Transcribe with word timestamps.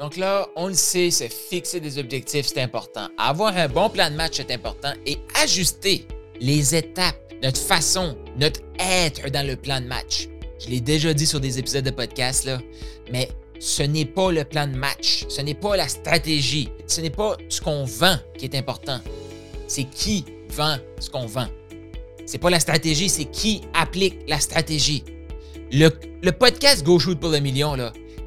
Donc 0.00 0.16
là, 0.16 0.48
on 0.56 0.66
le 0.66 0.74
sait, 0.74 1.10
c'est 1.12 1.32
fixer 1.32 1.78
des 1.78 1.98
objectifs, 1.98 2.46
c'est 2.46 2.60
important. 2.60 3.06
Avoir 3.16 3.56
un 3.56 3.68
bon 3.68 3.88
plan 3.88 4.10
de 4.10 4.16
match, 4.16 4.32
c'est 4.36 4.50
important. 4.50 4.92
Et 5.06 5.18
ajuster 5.40 6.08
les 6.40 6.74
étapes, 6.74 7.16
notre 7.42 7.60
façon, 7.60 8.16
notre 8.36 8.60
être 8.80 9.30
dans 9.30 9.46
le 9.46 9.54
plan 9.54 9.80
de 9.80 9.86
match. 9.86 10.28
Je 10.58 10.68
l'ai 10.68 10.80
déjà 10.80 11.14
dit 11.14 11.26
sur 11.26 11.38
des 11.38 11.60
épisodes 11.60 11.84
de 11.84 11.90
podcast, 11.90 12.50
mais 13.12 13.28
ce 13.60 13.84
n'est 13.84 14.04
pas 14.04 14.32
le 14.32 14.44
plan 14.44 14.66
de 14.66 14.76
match, 14.76 15.26
ce 15.28 15.40
n'est 15.42 15.54
pas 15.54 15.76
la 15.76 15.86
stratégie, 15.86 16.68
ce 16.88 17.00
n'est 17.00 17.10
pas 17.10 17.36
ce 17.48 17.60
qu'on 17.60 17.84
vend 17.84 18.16
qui 18.36 18.46
est 18.46 18.56
important. 18.56 19.00
C'est 19.68 19.84
qui 19.84 20.24
vend 20.48 20.76
ce 20.98 21.08
qu'on 21.08 21.26
vend. 21.26 21.46
C'est 22.26 22.38
pas 22.38 22.50
la 22.50 22.60
stratégie, 22.60 23.08
c'est 23.08 23.26
qui 23.26 23.60
applique 23.74 24.18
la 24.26 24.40
stratégie. 24.40 25.04
Le, 25.70 25.90
podcast 26.30 26.84
Go 26.84 26.98
Shoot 26.98 27.20
pour 27.20 27.30
le 27.30 27.38
million, 27.38 27.76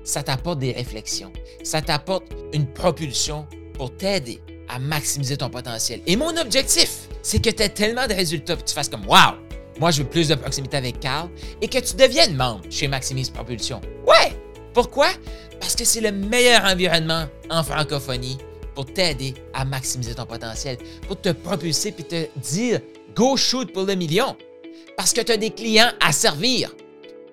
ça 0.04 0.24
t'apporte 0.24 0.60
des 0.60 0.72
réflexions, 0.72 1.32
ça 1.68 1.82
t'apporte 1.82 2.26
une 2.54 2.66
propulsion 2.66 3.46
pour 3.74 3.96
t'aider 3.96 4.40
à 4.70 4.80
maximiser 4.80 5.38
ton 5.38 5.50
potentiel. 5.50 6.02
Et 6.08 6.16
mon 6.16 6.36
objectif, 6.38 7.08
c'est 7.22 7.44
que 7.44 7.50
tu 7.50 7.62
aies 7.62 7.70
tellement 7.70 8.08
de 8.08 8.14
résultats 8.14 8.56
que 8.56 8.64
tu 8.64 8.74
fasses 8.74 8.90
comme 8.90 9.06
Wow! 9.06 9.36
Moi, 9.80 9.92
je 9.92 10.02
veux 10.02 10.10
plus 10.10 10.30
de 10.30 10.36
proximité 10.36 10.78
avec 10.78 11.00
Carl 11.00 11.30
et 11.62 11.68
que 11.68 11.78
tu 11.78 11.96
deviennes 11.96 12.36
membre 12.36 12.62
chez 12.70 12.88
Maximise 12.88 13.30
Propulsion. 13.30 13.82
Ouais! 14.08 14.36
Pourquoi? 14.74 15.08
Parce 15.60 15.76
que 15.76 15.86
c'est 15.86 16.02
le 16.02 16.12
meilleur 16.12 16.64
environnement 16.66 17.26
en 17.50 17.64
francophonie 17.64 18.38
pour 18.74 18.86
t'aider 18.86 19.34
à 19.54 19.66
maximiser 19.66 20.16
ton 20.16 20.26
potentiel, 20.26 20.78
pour 21.08 21.20
te 21.20 21.30
propulser 21.30 21.94
et 21.98 22.04
te 22.04 22.28
dire 22.40 22.80
Go 23.16 23.36
shoot 23.36 23.72
pour 23.74 23.84
le 23.84 23.96
million. 23.96 24.36
Parce 24.96 25.14
que 25.14 25.22
tu 25.22 25.32
as 25.32 25.38
des 25.38 25.52
clients 25.52 25.92
à 26.00 26.12
servir. 26.12 26.74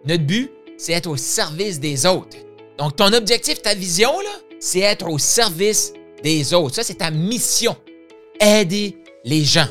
Notre 0.04 0.24
but, 0.24 0.50
c'est 0.76 0.92
être 0.92 1.08
au 1.08 1.16
service 1.16 1.78
des 1.80 2.04
autres. 2.04 2.36
Donc, 2.78 2.96
ton 2.96 3.12
objectif, 3.12 3.62
ta 3.62 3.74
vision, 3.74 4.12
c'est 4.58 4.80
être 4.80 5.08
au 5.08 5.18
service 5.18 5.92
des 6.22 6.54
autres. 6.54 6.74
Ça, 6.76 6.82
c'est 6.82 6.94
ta 6.94 7.10
mission. 7.10 7.76
Aider 8.40 8.96
les 9.24 9.44
gens. 9.44 9.68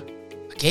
OK? 0.54 0.66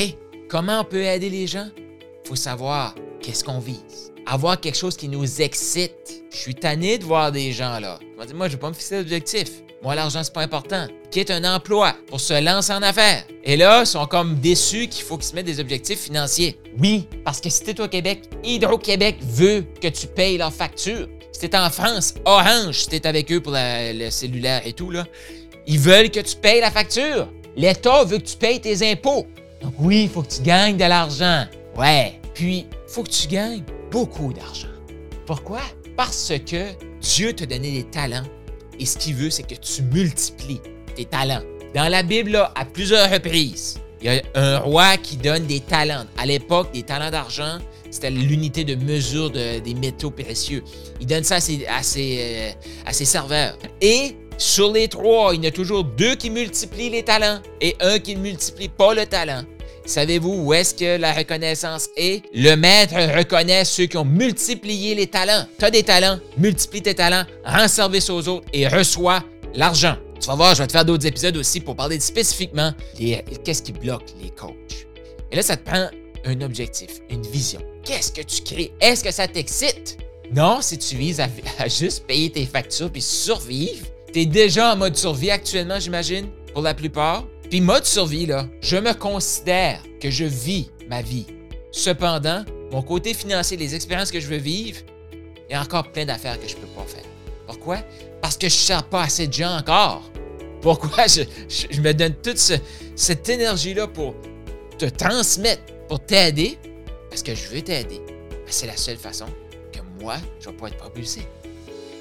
Comment 0.48 0.80
on 0.80 0.84
peut 0.84 1.02
aider 1.02 1.28
les 1.28 1.46
gens? 1.46 1.68
Il 1.76 2.28
faut 2.28 2.36
savoir 2.36 2.94
qu'est-ce 3.20 3.44
qu'on 3.44 3.58
vise. 3.58 4.12
Avoir 4.26 4.60
quelque 4.60 4.78
chose 4.78 4.96
qui 4.96 5.08
nous 5.08 5.42
excite. 5.42 6.24
Je 6.30 6.36
suis 6.36 6.54
tanné 6.54 6.98
de 6.98 7.04
voir 7.04 7.32
des 7.32 7.52
gens 7.52 7.80
là. 7.80 7.98
Moi, 8.16 8.26
je 8.28 8.34
ne 8.34 8.48
vais 8.48 8.56
pas 8.56 8.68
me 8.68 8.74
fixer 8.74 8.98
d'objectif. 8.98 9.48
Moi, 9.82 9.96
l'argent, 9.96 10.22
c'est 10.22 10.32
pas 10.32 10.42
important. 10.42 10.86
Quitte 11.10 11.32
un 11.32 11.42
emploi 11.56 11.96
pour 12.06 12.20
se 12.20 12.40
lancer 12.40 12.72
en 12.72 12.82
affaires. 12.82 13.26
Et 13.42 13.56
là, 13.56 13.80
ils 13.80 13.86
sont 13.86 14.06
comme 14.06 14.36
déçus 14.36 14.86
qu'il 14.86 15.02
faut 15.02 15.16
qu'ils 15.16 15.26
se 15.26 15.34
mettent 15.34 15.46
des 15.46 15.58
objectifs 15.58 15.98
financiers. 15.98 16.56
Oui, 16.78 17.08
parce 17.24 17.40
que 17.40 17.50
si 17.50 17.64
t'es 17.64 17.80
au 17.80 17.88
Québec, 17.88 18.22
Hydro-Québec 18.44 19.16
veut 19.20 19.64
que 19.80 19.88
tu 19.88 20.06
payes 20.06 20.38
leurs 20.38 20.52
factures. 20.52 21.08
T'es 21.42 21.56
en 21.56 21.70
France, 21.70 22.14
Orange, 22.24 22.86
t'es 22.86 23.04
avec 23.04 23.32
eux 23.32 23.40
pour 23.40 23.52
le 23.56 24.10
cellulaire 24.10 24.64
et 24.64 24.72
tout, 24.72 24.92
là, 24.92 25.04
ils 25.66 25.80
veulent 25.80 26.08
que 26.08 26.20
tu 26.20 26.36
payes 26.36 26.60
la 26.60 26.70
facture. 26.70 27.26
L'État 27.56 28.04
veut 28.04 28.18
que 28.18 28.22
tu 28.22 28.36
payes 28.36 28.60
tes 28.60 28.88
impôts. 28.88 29.26
Donc 29.60 29.74
oui, 29.80 30.04
il 30.04 30.08
faut 30.08 30.22
que 30.22 30.32
tu 30.32 30.42
gagnes 30.42 30.76
de 30.76 30.84
l'argent. 30.84 31.46
Ouais. 31.76 32.20
Puis, 32.32 32.68
faut 32.86 33.02
que 33.02 33.10
tu 33.10 33.26
gagnes 33.26 33.64
beaucoup 33.90 34.32
d'argent. 34.32 34.68
Pourquoi? 35.26 35.62
Parce 35.96 36.32
que 36.48 36.68
Dieu 37.00 37.32
t'a 37.32 37.46
donné 37.46 37.72
des 37.72 37.90
talents 37.90 38.22
et 38.78 38.86
ce 38.86 38.96
qu'il 38.96 39.16
veut, 39.16 39.30
c'est 39.30 39.42
que 39.42 39.56
tu 39.56 39.82
multiplies 39.82 40.60
tes 40.94 41.06
talents. 41.06 41.42
Dans 41.74 41.88
la 41.88 42.04
Bible, 42.04 42.36
à 42.54 42.64
plusieurs 42.64 43.10
reprises, 43.10 43.80
il 44.00 44.12
y 44.12 44.16
a 44.16 44.22
un 44.36 44.58
roi 44.58 44.96
qui 44.96 45.16
donne 45.16 45.46
des 45.46 45.58
talents. 45.58 46.06
À 46.16 46.24
l'époque, 46.24 46.72
des 46.72 46.84
talents 46.84 47.10
d'argent, 47.10 47.58
c'était 47.92 48.10
l'unité 48.10 48.64
de 48.64 48.74
mesure 48.74 49.30
des 49.30 49.74
métaux 49.74 50.10
précieux. 50.10 50.64
Il 51.00 51.06
donne 51.06 51.22
ça 51.22 51.36
euh, 51.36 52.50
à 52.86 52.92
ses 52.92 53.04
serveurs. 53.04 53.56
Et 53.80 54.16
sur 54.38 54.72
les 54.72 54.88
trois, 54.88 55.34
il 55.34 55.44
y 55.44 55.46
en 55.46 55.50
a 55.50 55.52
toujours 55.52 55.84
deux 55.84 56.16
qui 56.16 56.30
multiplient 56.30 56.90
les 56.90 57.04
talents 57.04 57.40
et 57.60 57.76
un 57.80 57.98
qui 57.98 58.16
ne 58.16 58.22
multiplie 58.22 58.68
pas 58.68 58.94
le 58.94 59.06
talent. 59.06 59.42
Savez-vous 59.84 60.44
où 60.44 60.54
est-ce 60.54 60.74
que 60.74 60.96
la 60.96 61.12
reconnaissance 61.12 61.88
est? 61.96 62.24
Le 62.32 62.54
maître 62.54 62.94
reconnaît 62.94 63.64
ceux 63.64 63.86
qui 63.86 63.96
ont 63.98 64.04
multiplié 64.04 64.94
les 64.94 65.08
talents. 65.08 65.44
Tu 65.58 65.64
as 65.64 65.70
des 65.70 65.82
talents, 65.82 66.18
multiplie 66.38 66.82
tes 66.82 66.94
talents, 66.94 67.24
rends 67.44 67.68
service 67.68 68.08
aux 68.08 68.26
autres 68.26 68.46
et 68.52 68.68
reçois 68.68 69.22
l'argent. 69.54 69.96
Tu 70.18 70.28
vas 70.28 70.36
voir, 70.36 70.54
je 70.54 70.62
vais 70.62 70.66
te 70.68 70.72
faire 70.72 70.84
d'autres 70.84 71.06
épisodes 71.06 71.36
aussi 71.36 71.60
pour 71.60 71.76
parler 71.76 72.00
spécifiquement 72.00 72.72
qu'est-ce 72.96 73.62
qui 73.62 73.72
bloque 73.72 74.14
les 74.22 74.30
coachs. 74.30 74.86
Et 75.30 75.36
là, 75.36 75.42
ça 75.42 75.56
te 75.56 75.68
prend 75.68 75.88
un 76.24 76.40
objectif, 76.40 77.00
une 77.10 77.22
vision. 77.22 77.60
Qu'est-ce 77.84 78.12
que 78.12 78.22
tu 78.22 78.42
crées? 78.42 78.72
Est-ce 78.80 79.02
que 79.02 79.10
ça 79.10 79.26
t'excite? 79.26 79.98
Non, 80.32 80.60
si 80.60 80.78
tu 80.78 80.96
vises 80.96 81.20
à, 81.20 81.28
juste 81.68 82.06
payer 82.06 82.30
tes 82.30 82.46
factures 82.46 82.90
puis 82.90 83.02
survivre, 83.02 83.86
tu 84.12 84.20
es 84.20 84.26
déjà 84.26 84.72
en 84.72 84.76
mode 84.76 84.96
survie 84.96 85.30
actuellement, 85.30 85.80
j'imagine, 85.80 86.28
pour 86.52 86.62
la 86.62 86.74
plupart. 86.74 87.24
Puis 87.50 87.60
mode 87.60 87.84
survie, 87.84 88.26
là, 88.26 88.46
je 88.60 88.76
me 88.76 88.94
considère 88.94 89.82
que 90.00 90.10
je 90.10 90.24
vis 90.24 90.70
ma 90.88 91.02
vie. 91.02 91.26
Cependant, 91.70 92.44
mon 92.70 92.82
côté 92.82 93.14
financier, 93.14 93.56
les 93.56 93.74
expériences 93.74 94.10
que 94.10 94.20
je 94.20 94.26
veux 94.26 94.38
vivre, 94.38 94.80
il 95.48 95.52
y 95.52 95.54
a 95.54 95.60
encore 95.60 95.90
plein 95.92 96.06
d'affaires 96.06 96.40
que 96.40 96.48
je 96.48 96.56
peux 96.56 96.66
pas 96.68 96.84
faire. 96.86 97.04
Pourquoi? 97.46 97.78
Parce 98.20 98.36
que 98.36 98.48
je 98.48 98.54
ne 98.54 98.60
sers 98.60 98.84
pas 98.84 99.02
assez 99.02 99.26
de 99.26 99.32
gens 99.32 99.56
encore. 99.56 100.02
Pourquoi 100.60 101.06
je, 101.08 101.80
me 101.80 101.92
donne 101.92 102.14
toute 102.14 102.38
cette 102.96 103.28
énergie-là 103.28 103.88
pour 103.88 104.14
te 104.78 104.86
transmettre, 104.86 105.62
pour 105.88 106.00
t'aider? 106.00 106.58
Parce 107.12 107.22
que 107.22 107.34
je 107.34 107.46
veux 107.48 107.60
t'aider. 107.60 108.00
C'est 108.46 108.66
la 108.66 108.76
seule 108.78 108.96
façon 108.96 109.26
que 109.70 109.80
moi, 110.02 110.16
je 110.40 110.48
vais 110.48 110.56
pas 110.56 110.68
être 110.68 110.78
propulsé. 110.78 111.20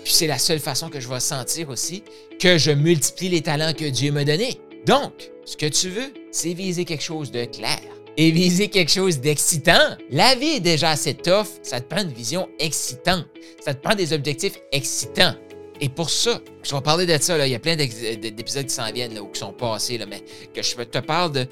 Puis 0.05 0.13
c'est 0.13 0.25
la 0.25 0.37
seule 0.37 0.59
façon 0.59 0.87
que 0.87 1.01
je 1.01 1.09
vais 1.09 1.19
sentir 1.19 1.67
aussi 1.67 2.05
que 2.39 2.57
je 2.57 2.71
multiplie 2.71 3.27
les 3.27 3.41
talents 3.41 3.73
que 3.73 3.83
Dieu 3.83 4.13
m'a 4.13 4.23
donnés. 4.23 4.61
Donc, 4.85 5.31
ce 5.43 5.57
que 5.57 5.65
tu 5.65 5.89
veux, 5.89 6.13
c'est 6.31 6.53
viser 6.53 6.85
quelque 6.85 7.03
chose 7.03 7.29
de 7.29 7.43
clair 7.43 7.81
et 8.15 8.31
viser 8.31 8.69
quelque 8.69 8.89
chose 8.89 9.19
d'excitant. 9.19 9.97
La 10.11 10.33
vie 10.35 10.51
est 10.51 10.59
déjà 10.61 10.91
assez 10.91 11.13
tough, 11.13 11.59
ça 11.61 11.81
te 11.81 11.93
prend 11.93 12.03
une 12.03 12.13
vision 12.13 12.47
excitante, 12.57 13.25
ça 13.65 13.73
te 13.73 13.83
prend 13.83 13.95
des 13.95 14.13
objectifs 14.13 14.59
excitants. 14.71 15.35
Et 15.83 15.89
pour 15.89 16.11
ça, 16.11 16.39
je 16.61 16.75
vais 16.75 16.81
parler 16.81 17.07
de 17.07 17.17
ça, 17.19 17.45
il 17.45 17.51
y 17.51 17.55
a 17.55 17.59
plein 17.59 17.75
d'épisodes 17.75 18.65
qui 18.67 18.73
s'en 18.73 18.91
viennent 18.91 19.17
ou 19.17 19.25
qui 19.27 19.39
sont 19.39 19.51
passés, 19.51 19.99
mais 20.07 20.21
que 20.53 20.61
je 20.61 20.75
te 20.75 20.99
parle 20.99 21.31
de, 21.31 21.47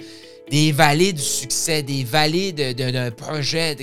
des 0.51 0.71
vallées 0.71 1.13
du 1.13 1.21
succès, 1.21 1.81
des 1.81 2.03
vallées 2.03 2.53
d'un 2.53 3.09
projet. 3.09 3.75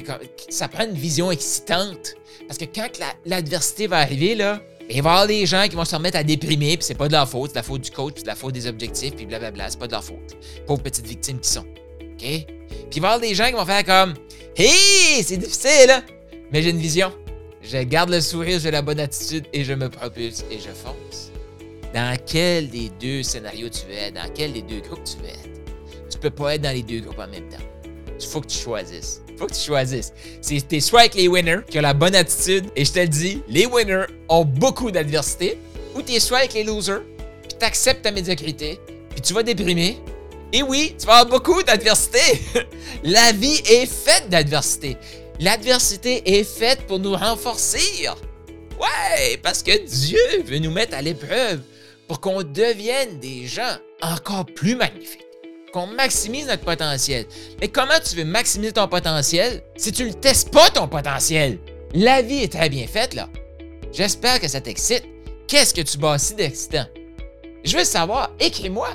ça 0.48 0.68
prend 0.68 0.84
une 0.84 0.94
vision 0.94 1.32
excitante. 1.32 2.14
Parce 2.46 2.58
que 2.58 2.64
quand 2.64 2.88
l'adversité 3.24 3.88
va 3.88 3.98
arriver, 3.98 4.36
là, 4.36 4.62
il 4.88 5.02
va 5.02 5.10
y 5.10 5.12
avoir 5.12 5.26
des 5.26 5.46
gens 5.46 5.66
qui 5.68 5.74
vont 5.74 5.84
se 5.84 5.96
remettre 5.96 6.16
à 6.16 6.22
déprimer, 6.22 6.76
puis 6.76 6.86
c'est 6.86 6.94
pas 6.94 7.08
de 7.08 7.12
leur 7.12 7.28
faute, 7.28 7.50
c'est 7.50 7.56
la 7.56 7.64
faute 7.64 7.80
du 7.80 7.90
coach, 7.90 8.14
c'est 8.18 8.26
la 8.26 8.36
faute 8.36 8.54
des 8.54 8.68
objectifs, 8.68 9.16
puis 9.16 9.26
blablabla, 9.26 9.70
c'est 9.70 9.80
pas 9.80 9.88
de 9.88 9.92
leur 9.92 10.04
faute. 10.04 10.36
Pauvres 10.64 10.82
petites 10.82 11.06
victimes 11.06 11.40
qui 11.40 11.50
sont. 11.50 11.66
OK? 12.00 12.20
Puis 12.20 12.46
il 12.94 13.02
va 13.02 13.08
y 13.08 13.10
avoir 13.10 13.20
des 13.20 13.34
gens 13.34 13.46
qui 13.46 13.54
vont 13.54 13.66
faire 13.66 13.84
comme 13.84 14.14
Hé, 14.56 15.22
c'est 15.24 15.38
difficile! 15.38 16.04
Mais 16.52 16.62
j'ai 16.62 16.70
une 16.70 16.78
vision. 16.78 17.12
Je 17.68 17.78
garde 17.78 18.10
le 18.10 18.20
sourire, 18.20 18.60
j'ai 18.60 18.70
la 18.70 18.80
bonne 18.80 19.00
attitude 19.00 19.44
et 19.52 19.64
je 19.64 19.72
me 19.72 19.88
propulse 19.88 20.44
et 20.52 20.58
je 20.58 20.70
fonce. 20.70 21.32
Dans 21.92 22.16
quel 22.24 22.68
des 22.68 22.90
deux 23.00 23.24
scénarios 23.24 23.68
tu 23.68 23.86
veux 23.88 23.94
être? 23.94 24.14
Dans 24.14 24.32
quel 24.32 24.52
des 24.52 24.62
deux 24.62 24.78
groupes 24.78 25.02
tu 25.02 25.16
veux 25.16 25.30
être? 25.30 25.48
Tu 26.08 26.16
peux 26.18 26.30
pas 26.30 26.54
être 26.54 26.62
dans 26.62 26.70
les 26.70 26.84
deux 26.84 27.00
groupes 27.00 27.18
en 27.18 27.26
même 27.26 27.48
temps. 27.48 27.64
Il 28.20 28.24
faut 28.24 28.40
que 28.40 28.46
tu 28.46 28.58
choisisses. 28.58 29.20
Faut 29.36 29.46
que 29.46 29.52
tu 29.52 29.60
choisisses. 29.60 30.12
C'est 30.40 30.68
t'es 30.68 30.78
soit 30.78 31.00
avec 31.00 31.16
les 31.16 31.26
winners 31.26 31.62
qui 31.68 31.78
ont 31.78 31.82
la 31.82 31.92
bonne 31.92 32.14
attitude, 32.14 32.66
et 32.76 32.84
je 32.84 32.92
te 32.92 33.00
le 33.00 33.08
dis, 33.08 33.42
les 33.48 33.66
winners 33.66 34.06
ont 34.28 34.44
beaucoup 34.44 34.92
d'adversité, 34.92 35.58
ou 35.96 36.02
t'es 36.02 36.20
soit 36.20 36.38
avec 36.38 36.54
les 36.54 36.62
losers, 36.62 37.02
puis 37.48 37.58
t'acceptes 37.58 38.02
ta 38.02 38.12
médiocrité, 38.12 38.78
puis 39.10 39.20
tu 39.20 39.34
vas 39.34 39.42
déprimer, 39.42 39.98
Et 40.52 40.62
oui, 40.62 40.94
tu 40.98 41.06
vas 41.06 41.16
avoir 41.16 41.40
beaucoup 41.40 41.62
d'adversité. 41.64 42.20
La 43.02 43.32
vie 43.32 43.60
est 43.68 43.86
faite 43.86 44.28
d'adversité. 44.30 44.96
L'adversité 45.38 46.38
est 46.38 46.44
faite 46.44 46.86
pour 46.86 46.98
nous 46.98 47.14
renforcer. 47.14 48.08
Ouais, 48.80 49.36
parce 49.42 49.62
que 49.62 49.84
Dieu 49.86 50.42
veut 50.44 50.58
nous 50.58 50.70
mettre 50.70 50.94
à 50.94 51.02
l'épreuve 51.02 51.60
pour 52.08 52.20
qu'on 52.20 52.42
devienne 52.42 53.18
des 53.18 53.46
gens 53.46 53.76
encore 54.00 54.46
plus 54.46 54.76
magnifiques, 54.76 55.26
qu'on 55.72 55.86
maximise 55.86 56.46
notre 56.46 56.64
potentiel. 56.64 57.26
Mais 57.60 57.68
comment 57.68 57.98
tu 58.04 58.16
veux 58.16 58.24
maximiser 58.24 58.72
ton 58.72 58.88
potentiel 58.88 59.62
si 59.76 59.92
tu 59.92 60.04
ne 60.04 60.12
testes 60.12 60.50
pas 60.50 60.70
ton 60.70 60.88
potentiel? 60.88 61.58
La 61.94 62.22
vie 62.22 62.42
est 62.42 62.52
très 62.52 62.68
bien 62.68 62.86
faite, 62.86 63.14
là. 63.14 63.28
J'espère 63.92 64.40
que 64.40 64.48
ça 64.48 64.60
t'excite. 64.60 65.04
Qu'est-ce 65.48 65.72
que 65.72 65.80
tu 65.80 65.98
bâtis 65.98 66.34
d'excitant? 66.34 66.86
Je 67.64 67.76
veux 67.76 67.84
savoir, 67.84 68.30
écris-moi. 68.40 68.88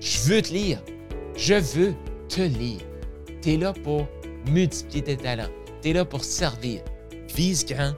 Je 0.00 0.18
veux 0.20 0.42
te 0.42 0.52
lire. 0.52 0.80
Je 1.36 1.54
veux 1.54 1.94
te 2.28 2.42
lire. 2.42 2.82
Tu 3.42 3.54
es 3.54 3.56
là 3.56 3.72
pour 3.72 4.06
multiplier 4.50 5.02
tes 5.02 5.16
talents. 5.16 5.50
Tu 5.82 5.90
es 5.90 5.92
là 5.92 6.04
pour 6.04 6.22
servir. 6.24 6.82
Vise 7.34 7.66
grand, 7.66 7.94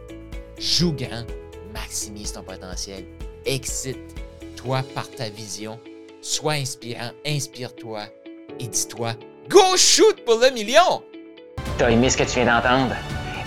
joue 0.59 0.93
grand, 0.93 1.27
maximise 1.73 2.33
ton 2.33 2.43
potentiel, 2.43 3.05
excite-toi 4.59 4.83
par 4.95 5.09
ta 5.11 5.29
vision, 5.29 5.79
sois 6.21 6.55
inspirant, 6.55 7.11
inspire-toi 7.25 8.03
et 8.59 8.67
dis-toi 8.67 9.13
Go 9.49 9.77
shoot 9.77 10.25
pour 10.25 10.41
le 10.41 10.51
million! 10.51 11.03
T'as 11.79 11.91
aimé 11.91 12.11
ce 12.11 12.17
que 12.17 12.25
tu 12.25 12.41
viens 12.41 12.47
d'entendre? 12.47 12.97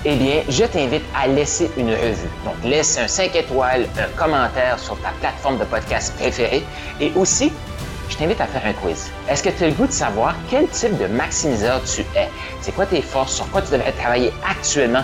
Eh 0.06 0.16
bien, 0.16 0.42
je 0.48 0.64
t'invite 0.64 1.04
à 1.16 1.28
laisser 1.28 1.70
une 1.78 1.92
revue. 1.92 2.30
Donc, 2.46 2.56
laisse 2.64 2.98
un 2.98 3.08
5 3.08 3.36
étoiles, 3.36 3.88
un 4.00 4.18
commentaire 4.18 4.80
sur 4.80 5.00
ta 5.02 5.10
plateforme 5.20 5.60
de 5.60 5.66
podcast 5.66 6.16
préférée 6.18 6.64
et 7.00 7.12
aussi 7.16 7.52
je 8.10 8.18
t'invite 8.18 8.42
à 8.42 8.48
faire 8.48 8.66
un 8.66 8.74
quiz. 8.74 9.12
Est-ce 9.30 9.44
que 9.44 9.50
tu 9.50 9.64
as 9.64 9.68
le 9.68 9.74
goût 9.74 9.88
de 9.88 9.92
savoir 9.92 10.36
quel 10.50 10.68
type 10.70 10.98
de 10.98 11.08
maximiseur 11.08 11.82
tu 11.84 12.02
es? 12.18 12.30
C'est 12.62 12.74
quoi 12.74 12.86
tes 12.86 13.02
forces? 13.02 13.36
Sur 13.36 13.50
quoi 13.52 13.62
tu 13.62 13.72
devrais 13.72 13.92
travailler 13.92 14.32
actuellement? 14.48 15.04